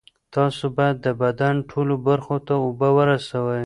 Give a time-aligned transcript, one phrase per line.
[0.35, 3.59] تاسو باید د بدن ټولو برخو ته اوبه ورسوي.